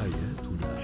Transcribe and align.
حياتنا. 0.00 0.80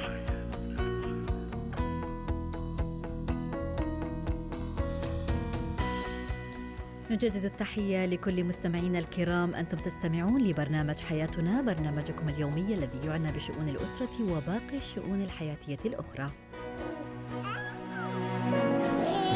نجدد 7.10 7.44
التحية 7.44 8.06
لكل 8.06 8.44
مستمعينا 8.44 8.98
الكرام. 8.98 9.54
أنتم 9.54 9.78
تستمعون 9.78 10.42
لبرنامج 10.42 11.00
حياتنا 11.00 11.62
برنامجكم 11.62 12.28
اليومي 12.28 12.74
الذي 12.74 13.08
يعنى 13.08 13.32
بشؤون 13.32 13.68
الأسرة 13.68 14.22
وباقي 14.22 14.76
الشؤون 14.76 15.22
الحياتية 15.22 15.78
الأخرى. 15.84 16.30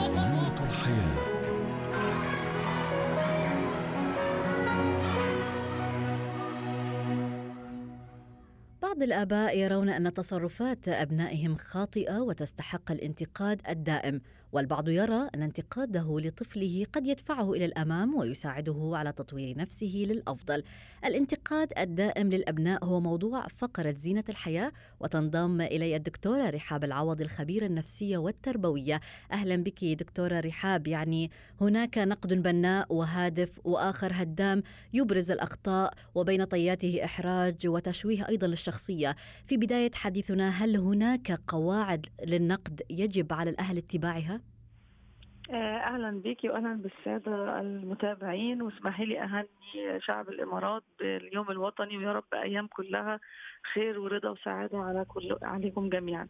زينة 0.07 0.65
الحياة. 0.71 1.20
بعض 9.01 9.09
الآباء 9.09 9.59
يرون 9.59 9.89
أن 9.89 10.15
تصرفات 10.15 10.89
أبنائهم 10.89 11.55
خاطئة 11.55 12.19
وتستحق 12.21 12.93
الانتقاد 12.93 13.61
الدائم 13.69 14.21
والبعض 14.53 14.89
يرى 14.89 15.29
أن 15.35 15.43
انتقاده 15.43 16.21
لطفله 16.21 16.87
قد 16.93 17.07
يدفعه 17.07 17.53
إلى 17.53 17.65
الأمام 17.65 18.15
ويساعده 18.15 18.91
على 18.95 19.13
تطوير 19.13 19.57
نفسه 19.59 20.05
للأفضل. 20.07 20.63
الانتقاد 21.05 21.73
الدائم 21.79 22.31
للأبناء 22.31 22.85
هو 22.85 23.01
موضوع 23.01 23.49
فقرة 23.49 23.95
زينة 23.97 24.25
الحياة 24.29 24.73
وتنضم 25.01 25.61
إلي 25.61 25.97
الدكتورة 25.97 26.51
رحاب 26.51 26.85
العوض 26.85 27.21
الخبيرة 27.21 27.67
النفسية 27.67 28.19
والتربوية. 28.19 29.01
أهلا 29.33 29.57
بك 29.57 29.85
دكتورة 29.85 30.41
رحاب 30.41 30.87
يعني 30.87 31.31
هناك 31.61 31.99
نقد 31.99 32.43
بناء 32.43 32.95
وهادف 32.95 33.61
وآخر 33.65 34.13
هدام 34.15 34.63
يبرز 34.93 35.31
الأخطاء 35.31 35.95
وبين 36.15 36.45
طياته 36.45 37.05
إحراج 37.05 37.67
وتشويه 37.67 38.29
أيضا 38.29 38.47
للشخصية 38.47 38.90
في 39.47 39.57
بداية 39.57 39.91
حديثنا 39.95 40.49
هل 40.49 40.77
هناك 40.77 41.33
قواعد 41.49 42.07
للنقد 42.27 42.81
يجب 42.91 43.33
على 43.33 43.51
الأهل 43.51 43.79
اتباعها؟ 43.79 44.41
آه، 45.51 45.77
أهلا 45.77 46.11
بيكي 46.11 46.49
واهلا 46.49 46.75
بالسادة 46.75 47.61
المتابعين 47.61 48.63
واسمحي 48.63 49.05
لي 49.05 49.23
أهني 49.23 50.01
شعب 50.01 50.29
الإمارات 50.29 50.83
باليوم 50.99 51.51
الوطني 51.51 51.97
ويا 51.99 52.13
رب 52.13 52.35
أيام 52.35 52.67
كلها 52.67 53.21
خير 53.75 54.01
ورضا 54.01 54.29
وسعادة 54.31 54.79
على 54.79 55.05
كل 55.05 55.37
عليكم 55.43 55.89
جميعا. 55.89 56.29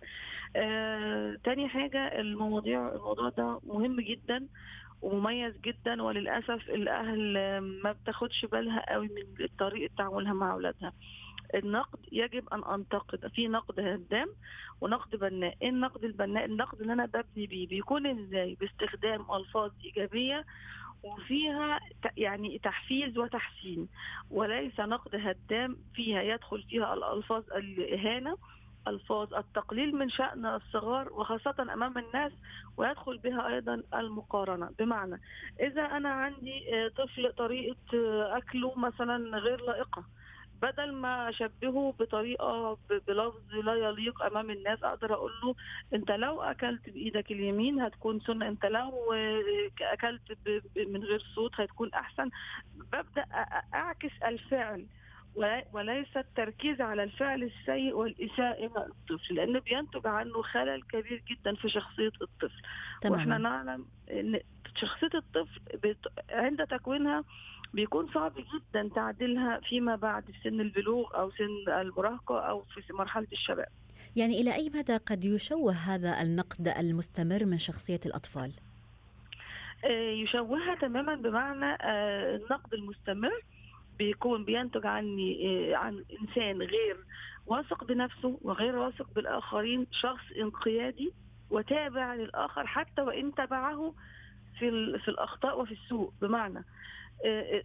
آه، 0.56 1.36
تاني 1.44 1.68
حاجة 1.68 2.20
المواضيع 2.20 2.88
الموضوع 2.88 3.28
ده 3.28 3.60
مهم 3.64 4.00
جدا 4.00 4.46
ومميز 5.02 5.54
جدا 5.58 6.02
وللأسف 6.02 6.68
الأهل 6.68 7.58
ما 7.58 7.92
بتاخدش 7.92 8.44
بالها 8.44 8.92
قوي 8.92 9.08
من 9.08 9.46
طريقة 9.58 9.92
تعاملها 9.98 10.32
مع 10.32 10.52
أولادها. 10.52 10.92
النقد 11.54 11.98
يجب 12.12 12.48
أن 12.48 12.64
أنتقد. 12.64 13.26
في 13.34 13.48
نقد 13.48 13.80
هدام 13.80 14.28
ونقد 14.80 15.16
بناء. 15.16 15.56
إيه 15.62 15.68
النقد 15.68 16.04
البناء؟ 16.04 16.44
النقد 16.44 16.80
اللي 16.80 16.92
أنا 16.92 17.06
ببني 17.06 17.46
بيه. 17.46 17.68
بيكون 17.68 18.06
إزاي؟ 18.06 18.54
باستخدام 18.60 19.26
ألفاظ 19.34 19.70
إيجابية 19.84 20.44
وفيها 21.02 21.80
يعني 22.16 22.58
تحفيز 22.58 23.18
وتحسين. 23.18 23.88
وليس 24.30 24.80
نقد 24.80 25.14
هدام 25.16 25.76
فيها. 25.94 26.22
يدخل 26.22 26.62
فيها 26.62 26.94
الألفاظ 26.94 27.42
الإهانة 27.52 28.36
ألفاظ 28.88 29.34
التقليل 29.34 29.94
من 29.96 30.10
شأن 30.10 30.46
الصغار 30.46 31.12
وخاصة 31.12 31.54
أمام 31.72 31.98
الناس 31.98 32.32
ويدخل 32.76 33.18
بها 33.18 33.48
أيضا 33.48 33.82
المقارنة. 33.94 34.70
بمعنى 34.78 35.20
إذا 35.60 35.82
أنا 35.82 36.08
عندي 36.08 36.62
طفل 36.96 37.32
طريقة 37.32 37.76
أكله 38.36 38.78
مثلا 38.78 39.38
غير 39.38 39.60
لائقة 39.60 40.04
بدل 40.62 40.92
ما 40.92 41.28
أشبهه 41.28 41.94
بطريقة 42.00 42.78
بلفظ 43.08 43.54
لا 43.54 43.74
يليق 43.74 44.22
أمام 44.22 44.50
الناس 44.50 44.82
أقدر 44.82 45.14
أقول 45.14 45.32
له 45.44 45.54
أنت 45.94 46.10
لو 46.10 46.42
أكلت 46.42 46.90
بإيدك 46.90 47.30
اليمين 47.30 47.80
هتكون 47.80 48.20
سنة 48.20 48.48
أنت 48.48 48.66
لو 48.66 49.12
أكلت 49.82 50.38
من 50.76 51.04
غير 51.04 51.20
صوت 51.34 51.60
هتكون 51.60 51.90
أحسن 51.94 52.30
ببدأ 52.74 53.24
أعكس 53.74 54.12
الفعل 54.26 54.86
وليس 55.72 56.16
التركيز 56.16 56.80
على 56.80 57.02
الفعل 57.02 57.42
السيء 57.42 57.94
والإساءة 57.94 58.52
إلى 58.66 58.86
الطفل 58.86 59.34
لأنه 59.34 59.58
بينتج 59.60 60.06
عنه 60.06 60.42
خلل 60.42 60.82
كبير 60.82 61.22
جدا 61.30 61.54
في 61.54 61.68
شخصية 61.68 62.12
الطفل 62.22 62.62
تمام. 63.00 63.14
وإحنا 63.18 63.38
نعلم 63.38 63.86
أن 64.10 64.40
شخصية 64.80 65.10
الطفل 65.14 65.60
عند 66.30 66.66
تكوينها 66.66 67.24
بيكون 67.74 68.08
صعب 68.14 68.32
جدا 68.34 68.90
تعديلها 68.94 69.60
فيما 69.60 69.96
بعد 69.96 70.24
في 70.24 70.50
سن 70.50 70.60
البلوغ 70.60 71.16
أو 71.16 71.30
سن 71.30 71.72
المراهقة 71.72 72.40
أو 72.40 72.62
في 72.62 72.92
مرحلة 72.92 73.26
الشباب. 73.32 73.68
يعني 74.16 74.40
إلى 74.40 74.54
أي 74.54 74.70
مدى 74.74 74.96
قد 74.96 75.24
يشوه 75.24 75.72
هذا 75.72 76.22
النقد 76.22 76.68
المستمر 76.68 77.44
من 77.44 77.58
شخصية 77.58 78.00
الأطفال؟ 78.06 78.52
يشوهها 80.22 80.74
تماما 80.74 81.14
بمعنى 81.14 81.76
النقد 82.36 82.74
المستمر 82.74 83.42
بيكون 83.98 84.44
بينتج 84.44 84.86
عني 84.86 85.74
عن 85.74 86.04
إنسان 86.20 86.62
غير 86.62 86.96
واثق 87.46 87.84
بنفسه 87.84 88.38
وغير 88.42 88.76
واثق 88.76 89.06
بالآخرين 89.14 89.86
شخص 89.90 90.24
انقيادي 90.40 91.12
وتابع 91.50 92.14
للآخر 92.14 92.66
حتى 92.66 93.02
وإن 93.02 93.34
تبعه 93.34 93.94
في 94.58 94.98
في 94.98 95.08
الأخطاء 95.08 95.60
وفي 95.60 95.72
السوء. 95.72 96.12
بمعنى 96.22 96.64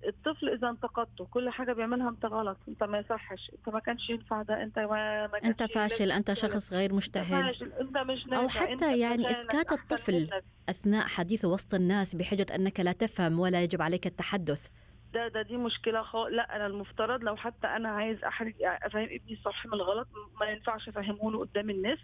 الطفل 0.08 0.50
إذا 0.50 0.70
انتقدته 0.70 1.26
كل 1.26 1.50
حاجة 1.50 1.74
بيعملها 1.74 2.10
أنت 2.10 2.26
غلط 2.26 2.58
أنت 2.68 2.84
ما 2.84 3.00
يصحش 3.00 3.52
أنت 3.58 3.70
ما 3.70 3.80
كانش 3.80 4.10
ينفع 4.10 4.42
ده 4.42 4.64
أنت 4.64 4.80
ما, 4.80 5.28
ما 5.28 5.38
أنت 5.46 5.64
فاشل 5.64 6.12
أنت 6.12 6.34
شخص 6.34 6.74
غير 6.74 6.94
مجتهد. 6.94 7.54
أنت 7.82 7.98
مش 7.98 8.28
أو 8.28 8.48
حتى 8.48 9.00
يعني 9.00 9.30
إسكات 9.32 9.72
الطفل 9.72 10.30
أثناء 10.70 11.08
حديثه 11.08 11.48
وسط 11.48 11.74
الناس 11.74 12.16
بحجة 12.16 12.46
أنك 12.56 12.80
لا 12.80 12.92
تفهم 12.92 13.40
ولا 13.40 13.64
يجب 13.64 13.82
عليك 13.82 14.08
التحدث. 14.08 14.70
ده 15.14 15.28
ده 15.28 15.42
دي 15.42 15.58
مشكلة 15.58 16.02
خالص 16.02 16.34
لا 16.36 16.56
أنا 16.56 16.66
المفترض 16.66 17.24
لو 17.24 17.36
حتى 17.36 17.68
أنا 17.68 17.90
عايز 17.90 18.24
أحرج 18.24 18.54
أفهم 18.64 19.04
ابني 19.04 19.34
الصح 19.34 19.66
من 19.66 19.74
الغلط 19.74 20.08
ما 20.40 20.46
ينفعش 20.46 20.90
أفهمه 20.90 21.32
له 21.32 21.40
قدام 21.40 21.70
الناس. 21.70 22.00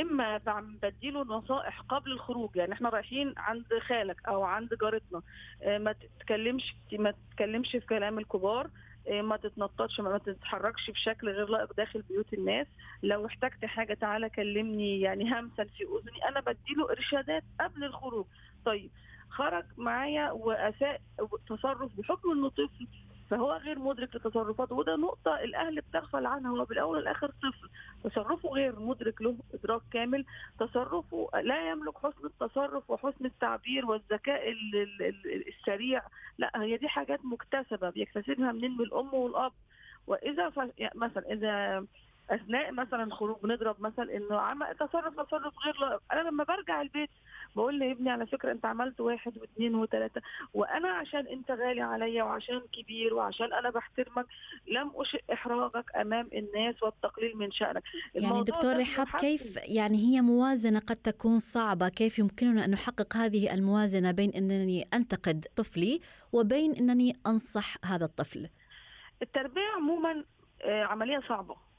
إما 0.00 0.40
بديله 0.82 1.22
نصائح 1.24 1.80
قبل 1.80 2.12
الخروج 2.12 2.56
يعني 2.56 2.72
إحنا 2.72 2.88
رايحين 2.88 3.34
عند 3.36 3.64
خالك 3.88 4.28
أو 4.28 4.42
عند 4.42 4.74
جارتنا 4.74 5.22
ما 5.66 5.92
تتكلمش 5.92 6.74
ما 6.92 7.10
تتكلمش 7.10 7.70
في 7.70 7.80
كلام 7.80 8.18
الكبار 8.18 8.70
ما 9.10 9.36
تتنططش 9.36 10.00
ما 10.00 10.18
تتحركش 10.18 10.90
بشكل 10.90 11.28
غير 11.28 11.48
لائق 11.48 11.72
داخل 11.72 12.02
بيوت 12.02 12.34
الناس. 12.34 12.66
لو 13.02 13.26
احتجت 13.26 13.64
حاجة 13.64 13.94
تعالى 13.94 14.30
كلمني 14.30 15.00
يعني 15.00 15.24
همسا 15.34 15.64
في 15.64 15.84
أذني 15.84 16.28
أنا 16.28 16.40
بديله 16.40 16.90
إرشادات 16.90 17.44
قبل 17.60 17.84
الخروج. 17.84 18.26
طيب 18.64 18.90
خرج 19.30 19.64
معايا 19.76 20.30
واساء 20.30 21.00
تصرف 21.48 21.92
بحكم 21.98 22.32
إنه 22.32 22.48
طفل 22.48 22.86
فهو 23.30 23.52
غير 23.52 23.78
مدرك 23.78 24.16
لتصرفاته. 24.16 24.74
وده 24.74 24.96
نقطة 24.96 25.34
الأهل 25.40 25.80
بتغفل 25.80 26.26
عنها. 26.26 26.50
هو 26.50 26.64
بالأول 26.64 26.96
والآخر 26.96 27.28
طفل. 27.28 27.68
تصرفه 28.04 28.48
غير 28.48 28.78
مدرك 28.78 29.22
له 29.22 29.36
إدراك 29.54 29.82
كامل. 29.92 30.24
تصرفه 30.58 31.28
لا 31.42 31.70
يملك 31.70 31.98
حسن 31.98 32.24
التصرف 32.24 32.90
وحسن 32.90 33.24
التعبير 33.24 33.86
والذكاء 33.86 34.42
السريع. 35.48 36.02
لا 36.38 36.50
هي 36.54 36.76
دي 36.76 36.88
حاجات 36.88 37.24
مكتسبة. 37.24 37.90
بيكتسبها 37.90 38.52
منين؟ 38.52 38.70
من 38.70 38.80
الأم 38.80 39.14
والأب. 39.14 39.52
وإذا. 40.06 40.52
يعني 40.78 40.98
مثلا 40.98 41.32
إذا 41.32 41.84
أثناء 42.30 42.72
مثلا 42.72 43.02
الخروج 43.02 43.36
بنضرب 43.42 43.80
مثل 43.80 44.10
إنه 44.10 44.36
عمل 44.36 44.74
تصرف 44.74 45.20
تصرف 45.20 45.54
غير 45.64 45.80
لائق 45.80 46.00
أنا 46.12 46.20
لما 46.28 46.44
برجع 46.44 46.82
البيت 46.82 47.10
بقول 47.56 47.78
لابني 47.78 48.10
على 48.10 48.26
فكرة 48.26 48.52
أنت 48.52 48.66
عملت 48.66 49.00
واحد 49.00 49.38
واثنين 49.38 49.74
وثلاثة 49.74 50.20
وأنا 50.54 50.88
عشان 50.88 51.26
أنت 51.26 51.50
غالي 51.50 51.80
عليا 51.80 52.22
وعشان 52.24 52.60
كبير 52.72 53.14
وعشان 53.14 53.52
أنا 53.52 53.70
بحترمك 53.70 54.26
لم 54.66 54.92
أشئ 54.94 55.22
إحراجك 55.32 55.96
أمام 55.96 56.28
الناس 56.32 56.82
والتقليل 56.82 57.36
من 57.36 57.50
شأنك. 57.50 57.82
يعني 58.14 58.42
دكتور 58.42 58.76
رحاب 58.76 59.06
كيف 59.06 59.56
يعني 59.56 59.98
هي 59.98 60.20
موازنة 60.20 60.78
قد 60.78 60.96
تكون 60.96 61.38
صعبة؟ 61.38 61.88
كيف 61.88 62.18
يمكننا 62.18 62.64
أن 62.64 62.70
نحقق 62.70 63.16
هذه 63.16 63.54
الموازنة 63.54 64.10
بين 64.10 64.30
أنني 64.30 64.88
أنتقد 64.94 65.46
طفلي 65.56 66.00
وبين 66.32 66.74
أنني 66.74 67.16
أنصح 67.26 67.76
هذا 67.84 68.04
الطفل؟ 68.04 68.48
التربية 69.22 69.68
عموما 69.76 70.24
عملية 70.64 71.20
صعبة. 71.28 71.69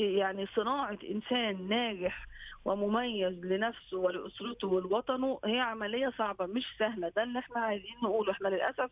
يعني 0.00 0.46
صناعة 0.46 0.98
إنسان 1.10 1.68
ناجح 1.68 2.26
ومميز 2.64 3.44
لنفسه 3.44 3.98
ولأسرته 3.98 4.68
ولوطنه 4.68 5.40
هي 5.44 5.60
عملية 5.60 6.12
صعبة 6.18 6.46
مش 6.46 6.66
سهلة. 6.78 7.08
ده 7.16 7.22
اللي 7.22 7.38
إحنا 7.38 7.60
عايزين 7.60 7.94
نقوله. 8.02 8.32
إحنا 8.32 8.48
للأسف 8.48 8.90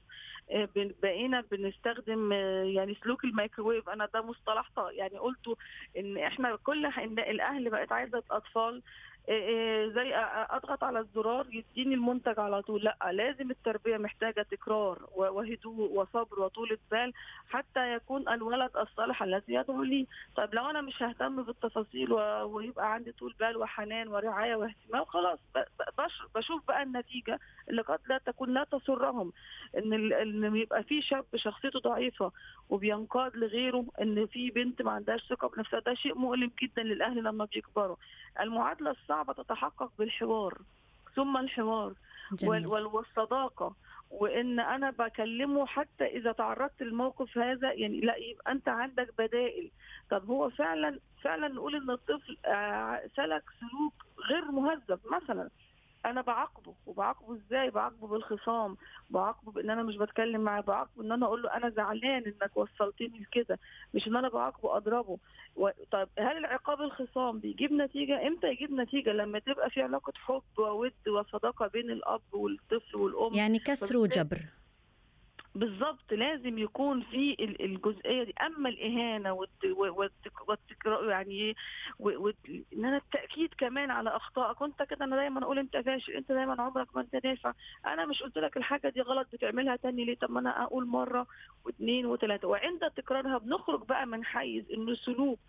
بقينا 1.03 1.45
بنستخدم 1.51 2.33
يعني 2.65 2.95
سلوك 3.05 3.25
الميكروويف. 3.25 3.89
أنا 3.89 4.09
ده 4.15 4.23
مصطلح 4.23 4.71
يعني 4.91 5.19
قلته 5.19 5.57
إن 5.99 6.19
إحنا 6.19 6.57
كل 6.57 6.87
إن 6.87 7.19
الأهل 7.19 7.71
بقت 7.71 7.93
عايزة 7.93 8.23
أطفال 8.31 8.75
إيه 8.75 8.83
زي 9.95 10.15
أضغط 10.51 10.85
على 10.85 10.99
الزرار 10.99 11.47
يديني 11.53 11.95
المنتج 11.95 12.39
على 12.41 12.63
طول. 12.63 12.85
لأ 12.85 13.13
لازم 13.13 13.51
التربية 13.51 13.97
محتاجة 13.97 14.43
تكرار 14.51 14.99
وهدوء 15.17 15.91
وصبر 15.93 16.41
وطولة 16.41 16.79
بال 16.91 17.13
حتى 17.51 17.93
يكون 17.95 18.29
الولد 18.29 18.77
الصالح 18.77 19.23
الذي 19.23 19.55
يدعو 19.55 19.83
لي 19.83 20.07
طيب 20.37 20.55
لو 20.55 20.71
أنا 20.71 20.81
مش 20.81 21.03
ههتم 21.03 21.43
بالتفاصيل 21.43 22.13
ويبقى 22.43 22.93
عندي 22.95 23.13
طول 23.13 23.35
بال 23.41 23.57
وحنان 23.57 24.09
ورعاية 24.09 24.55
واهتمام 24.55 25.05
خلاص 25.05 25.39
بشوف 26.35 26.67
بقى 26.69 26.83
النتيجة 26.83 27.39
اللي 27.71 27.83
قد 27.83 27.99
لا 28.09 28.19
تكون 28.19 28.55
لا 28.55 28.65
تسرهم. 28.65 29.33
إن 29.79 30.13
إن 30.13 30.57
يبقى 30.57 30.83
في 30.83 31.03
شاب 31.03 31.25
شخصيته 31.37 31.81
ضعيفة 31.81 32.33
وبينقاد 32.71 33.37
لغيره 33.37 33.85
إن 34.03 34.27
في 34.27 34.51
بنت 34.51 34.83
ما 34.83 34.91
عندهاش 34.93 35.29
ثقة 35.29 35.49
بنفسها. 35.49 35.81
ده 35.81 35.95
شيء 35.95 36.19
مؤلم 36.19 36.51
جدا 36.63 36.83
للأهل 36.83 37.25
لما 37.25 37.45
بيكبروا. 37.45 37.97
المعادلة 38.41 38.91
الصعبة 38.91 39.33
تتحقق 39.33 39.93
بالحوار 39.99 40.59
ثم 41.15 41.37
الحوار 41.37 41.95
جميل. 42.33 42.67
والصداقة. 42.67 43.75
وإن 44.11 44.61
أنا 44.61 44.91
بكلمه 44.91 45.67
حتى 45.67 46.05
إذا 46.05 46.33
تعرضت 46.33 46.83
للموقف 46.83 47.39
هذا 47.39 47.73
يعني 47.73 48.01
لا 48.01 48.17
يبقى 48.17 48.53
أنت 48.53 48.69
عندك 48.69 49.15
بدائل. 49.19 49.71
طب 50.11 50.27
هو 50.27 50.51
فعلا 50.51 50.99
فعلا 51.23 51.49
نقول 51.49 51.77
إن 51.77 51.91
الطفل 51.91 52.37
سلك 53.17 53.45
سلوك 53.61 53.95
غير 54.31 54.45
مهذب 54.45 55.01
مثلا. 55.13 55.49
أنا 56.07 56.21
بعاقبه 56.21 56.75
وبعاقبه 56.87 57.35
إزاي؟ 57.35 57.71
بعاقبه 57.71 58.07
بالخصام 58.09 58.77
بعاقبه 59.11 59.53
بإن 59.53 59.71
أنا 59.71 59.83
مش 59.83 59.97
بتكلم 59.97 60.41
معاه 60.41 60.61
بعاقبه 60.61 61.03
إن 61.03 61.13
أنا 61.13 61.27
أقول 61.27 61.43
له 61.43 61.57
أنا 61.57 61.71
زعلان 61.71 62.23
إنك 62.27 62.57
وصلتني 62.57 63.19
لكده 63.21 63.59
مش 63.95 64.09
إن 64.09 64.17
أنا 64.17 64.29
بعاقبه 64.29 64.77
أضربه. 64.77 65.19
و... 65.57 65.69
طيب 65.91 66.09
هل 66.19 66.37
العقاب 66.37 66.81
الخصام 66.81 67.39
بيجيب 67.39 67.73
نتيجة؟ 67.73 68.27
إمتى 68.27 68.47
يجيب 68.47 68.73
نتيجة؟ 68.73 69.11
لما 69.13 69.39
تبقى 69.39 69.71
في 69.71 69.83
علاقة 69.83 70.13
حب 70.17 70.43
وود 70.59 70.93
وصداقة 71.09 71.67
بين 71.67 71.91
الأب 71.91 72.23
والطفل 72.33 72.97
والأم. 72.97 73.35
يعني 73.35 73.59
كسر 73.59 73.97
وجبر. 73.97 74.39
بالظبط 75.59 76.13
لازم 76.13 76.59
يكون 76.59 77.01
في 77.01 77.37
الجزئية 77.61 78.23
دي. 78.23 78.35
أما 78.47 78.69
الإهانة 78.69 79.33
والتكرار 80.47 81.05
يعني 81.11 81.57
إن 82.73 82.85
أنا 82.85 82.97
التأكيد 82.97 83.55
كمان 83.59 83.91
على 83.91 84.11
أخطائك. 84.11 84.61
وأنت 84.61 84.83
كده 84.83 85.05
أنا 85.05 85.17
دايما 85.17 85.43
أقول 85.45 85.59
أنت 85.59 85.77
فاشل 85.77 86.13
أنت 86.13 86.33
دايما 86.33 86.63
عمرك 86.63 86.97
ما 86.97 87.03
أنت 87.03 87.25
نافع. 87.27 87.53
أنا 87.87 88.07
مش 88.07 88.23
قلت 88.23 88.39
لك 88.39 88.57
الحاجة 88.57 88.89
دي 88.89 89.01
غلط 89.01 89.29
بتعملها 89.33 89.77
تاني 89.77 90.05
ليه؟ 90.05 90.17
طب 90.17 90.31
ما 90.31 90.41
أنا 90.41 90.63
أقول 90.63 90.87
مرة 90.87 91.27
واثنين 91.65 92.07
وثلاثه 92.07 92.49
وعند 92.49 92.91
تكرارها 92.97 93.39
بنخرج 93.39 93.87
بقى 93.87 94.07
من 94.07 94.25
حيز 94.25 94.65
إنه 94.73 94.95
سلوك 94.95 95.41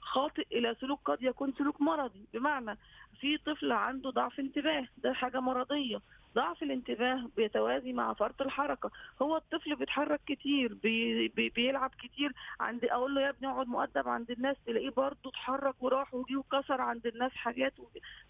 خاطئ 0.00 0.46
إلى 0.52 0.76
سلوك 0.80 1.00
قد 1.10 1.22
يكون 1.22 1.52
سلوك 1.58 1.80
مرضي. 1.80 2.26
بمعنى 2.34 2.78
في 3.20 3.38
طفل 3.38 3.72
عنده 3.72 4.10
ضعف 4.10 4.40
انتباه 4.40 4.84
ده 4.98 5.12
حاجة 5.12 5.40
مرضية. 5.40 6.00
ضعف 6.34 6.62
الانتباه 6.62 7.28
بيتوازي 7.36 7.92
مع 7.92 8.12
فرط 8.12 8.42
الحركة. 8.42 8.90
هو 9.22 9.36
الطفل 9.36 9.76
بيتحرك 9.76 10.20
كتير 10.26 10.74
بي 10.74 11.28
بي 11.28 11.48
بيلعب 11.48 11.90
كتير. 12.02 12.32
عند 12.60 12.84
أقول 12.84 13.14
له 13.14 13.20
يا 13.20 13.28
ابني 13.28 13.48
اقعد 13.50 13.68
مؤدب 13.68 14.08
عند 14.08 14.30
الناس 14.30 14.56
تلاقيه 14.66 14.90
برضه 14.90 15.18
اتحرك 15.30 15.82
وراح 15.82 16.14
وجي 16.14 16.36
وكسر 16.36 16.80
عند 16.80 17.06
الناس 17.06 17.32
حاجات 17.32 17.72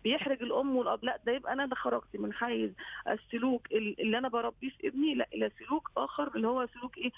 بيحرج 0.04 0.42
الأم 0.42 0.76
والأب. 0.76 1.04
لا 1.04 1.18
ده 1.26 1.32
يبقى 1.32 1.52
أنا 1.52 1.66
ده 1.66 1.74
خرجت 1.76 2.16
من 2.16 2.32
حيز 2.32 2.70
السلوك 3.08 3.72
اللي 3.72 4.18
أنا 4.18 4.28
بربيه 4.28 4.70
في 4.70 4.88
ابني. 4.88 5.14
لا 5.14 5.28
إلى 5.34 5.50
سلوك 5.58 5.90
آخر 5.96 6.30
اللي 6.36 6.48
هو 6.48 6.66
سلوك 6.66 6.98
إيه؟ 6.98 7.10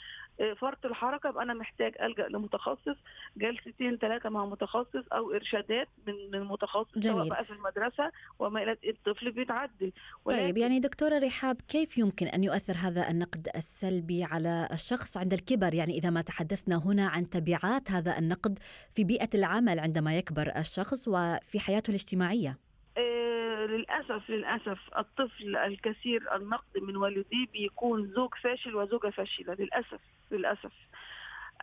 فرط 0.60 0.86
الحركة 0.86 1.28
يبقى 1.28 1.44
أنا 1.44 1.54
محتاج 1.54 1.94
ألجأ 2.02 2.28
لمتخصص 2.28 2.96
جلستين 3.36 3.98
ثلاثة 3.98 4.28
مع 4.28 4.46
متخصص 4.46 5.04
أو 5.12 5.30
إرشادات 5.32 5.88
من 6.06 6.34
المتخصص 6.34 6.98
جميل. 6.98 7.16
سواء 7.16 7.28
بقى 7.28 7.44
في 7.44 7.52
المدرسة 7.52 8.12
وما 8.38 8.62
إلى 8.62 8.76
الطفل 8.88 9.30
بيتعدل. 9.30 9.92
طيب 10.24 10.56
يعني 10.56 10.80
دكتورة 10.80 11.18
رحاب 11.18 11.60
كيف 11.68 11.98
يمكن 11.98 12.26
أن 12.26 12.44
يؤثر 12.44 12.74
هذا 12.76 13.10
النقد 13.10 13.48
السلبي 13.56 14.24
على 14.24 14.68
الشخص 14.72 15.16
عند 15.16 15.32
الكبر؟ 15.32 15.74
يعني 15.74 15.98
إذا 15.98 16.10
ما 16.10 16.20
تحدثنا 16.20 16.76
هنا 16.76 17.08
عن 17.08 17.30
تبعات 17.30 17.90
هذا 17.90 18.18
النقد 18.18 18.58
في 18.90 19.04
بيئة 19.04 19.30
العمل 19.34 19.78
عندما 19.78 20.18
يكبر 20.18 20.52
الشخص 20.56 21.08
وفي 21.08 21.60
حياته 21.60 21.90
الاجتماعية. 21.90 22.58
للأسف 23.66 24.30
للأسف 24.30 24.78
الطفل 24.98 25.56
الكثير 25.56 26.36
النقد 26.36 26.78
من 26.82 26.96
والديه 26.96 27.46
بيكون 27.52 28.12
زوج 28.16 28.34
فاشل 28.42 28.74
وزوجة 28.76 29.10
فاشلة 29.10 29.54
للأسف 29.54 30.00
للأسف. 30.30 30.72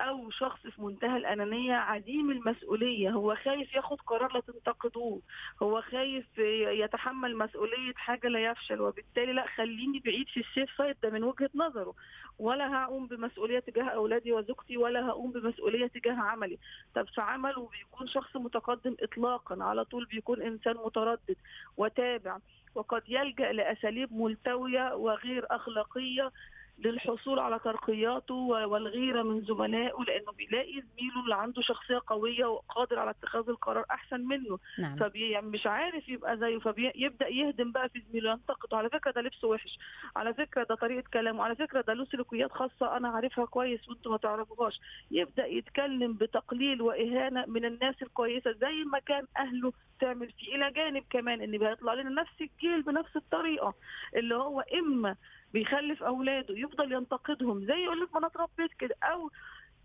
أو 0.10 0.30
شخص 0.30 0.60
في 0.60 0.82
منتهى 0.82 1.18
الأنانية 1.18 1.74
عديم 1.74 2.32
المسؤولية. 2.32 3.10
هو 3.10 3.36
خايف 3.36 3.74
ياخد 3.74 4.02
قرار 4.02 4.34
لا 4.34 4.40
تنتقدوه. 4.40 5.22
هو 5.64 5.82
خايف 5.82 6.38
يتحمل 6.84 7.38
مسؤولية 7.38 7.94
حاجة 7.96 8.28
لا 8.28 8.40
يفشل. 8.40 8.82
وبالتالي 8.82 9.34
لا 9.34 9.48
خليني 9.48 10.00
بعيد 10.00 10.28
في 10.28 10.40
السيف 10.40 10.70
سايد 10.78 10.96
ده 11.04 11.10
من 11.10 11.24
وجهة 11.24 11.50
نظره. 11.56 11.94
ولا 12.40 12.84
هقوم 12.84 13.08
بمسؤولية 13.08 13.60
تجاه 13.60 13.84
أولادي 13.90 14.32
وزوجتي 14.32 14.78
ولا 14.78 15.06
هقوم 15.08 15.32
بمسؤولية 15.32 15.88
تجاه 15.88 16.16
عملي. 16.16 16.58
طب 16.96 17.08
في 17.08 17.22
عمله 17.22 17.70
بيكون 17.70 18.08
شخص 18.08 18.36
متقدم 18.36 18.96
اطلاقا 19.00 19.64
على 19.64 19.86
طول 19.86 20.06
بيكون 20.06 20.42
إنسان 20.42 20.76
متردد 20.86 21.36
وتابع. 21.78 22.38
وقد 22.76 23.04
يلجأ 23.08 23.52
لأساليب 23.52 24.14
ملتوية 24.14 24.96
وغير 24.96 25.46
أخلاقية 25.52 26.32
للحصول 26.80 27.40
على 27.40 27.60
ترقياته 27.60 28.36
والغيرة 28.36 29.24
من 29.24 29.42
زملائه 29.42 30.04
لأنه 30.08 30.32
بيلاقي 30.32 30.72
زميله 30.82 31.24
اللي 31.24 31.36
عنده 31.36 31.62
شخصية 31.62 32.02
قوية 32.08 32.46
وقادر 32.46 33.00
على 33.00 33.10
اتخاذ 33.10 33.50
القرار 33.50 33.86
أحسن 33.92 34.22
منه. 34.22 34.60
نعم. 34.80 34.96
فبي 34.96 35.30
يعني 35.30 35.48
مش 35.48 35.68
عارف 35.68 36.10
يبقى 36.10 36.38
زيه 36.38 36.58
فبيبدأ 36.60 37.28
يهدم 37.28 37.72
بقى 37.72 37.90
في 37.90 38.02
زميله 38.10 38.32
ينتقده. 38.32 38.78
على 38.78 38.90
فكرة 38.90 39.12
ده 39.12 39.22
لبسه 39.22 39.48
وحش. 39.48 39.80
على 40.16 40.34
فكرة 40.34 40.64
ده 40.64 40.76
طريقة 40.76 41.04
كلامه. 41.14 41.44
على 41.44 41.56
فكرة 41.56 41.82
ده 41.82 41.94
له 41.94 42.06
سلوكيات 42.06 42.52
خاصة 42.52 42.98
أنا 42.98 43.08
عارفها 43.10 43.46
كويس 43.46 43.90
وأنتم 43.90 44.12
ما 44.12 44.18
تعرفوهاش. 44.18 44.80
يبدأ 45.12 45.46
يتكلم 45.46 46.14
بتقليل 46.14 46.82
وإهانة 46.82 47.46
من 47.48 47.66
الناس 47.66 47.96
الكويسة 48.02 48.52
زي 48.52 48.84
ما 48.92 49.00
كان 49.00 49.26
أهله 49.38 49.74
تعمل 50.02 50.32
فيه 50.32 50.56
إلى 50.56 50.72
جانب 50.72 51.04
كمان 51.10 51.42
إن 51.42 51.52
بيطلع 51.52 51.94
لنا 51.94 52.22
نفس 52.22 52.42
الجيل 52.42 52.82
بنفس 52.82 53.16
الطريقة 53.16 53.74
اللي 54.16 54.36
هو 54.36 54.60
إما 54.60 55.16
بيخلف 55.54 56.04
أولاده 56.04 56.58
يفضل 56.58 56.92
ينتقدهم 56.92 57.66
زي 57.66 57.84
يقول 57.84 58.02
لك 58.02 58.14
ما 58.14 58.20
أنا 58.20 58.28
اتربيت 58.28 58.72
كده 58.80 58.96
أو 59.04 59.32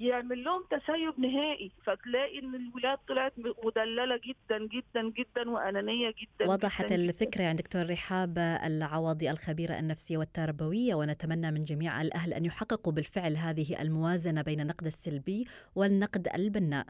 يعمل 0.00 0.44
لهم 0.44 0.64
تسيب 0.70 1.20
نهائي. 1.20 1.72
فتلاقي 1.84 2.38
إن 2.38 2.54
الولاد 2.54 2.98
طلعت 3.08 3.32
مدللة 3.64 4.16
جدا 4.16 4.58
جدا 4.66 5.10
جدا 5.10 5.50
وأنانية 5.50 6.08
جدا 6.08 6.50
وضحت 6.50 6.86
جداً. 6.86 6.94
الفكرة 6.94 7.44
عند 7.44 7.58
دكتور 7.58 7.90
رحاب 7.90 8.38
العواضي 8.38 9.30
الخبيرة 9.30 9.78
النفسية 9.78 10.18
والتربوية 10.18 10.94
ونتمنى 10.94 11.50
من 11.50 11.60
جميع 11.60 12.02
الأهل 12.02 12.34
أن 12.34 12.44
يحققوا 12.44 12.92
بالفعل 12.92 13.36
هذه 13.36 13.82
الموازنة 13.82 14.42
بين 14.42 14.60
النقد 14.60 14.86
السلبي 14.86 15.46
والنقد 15.74 16.28
البناء. 16.34 16.86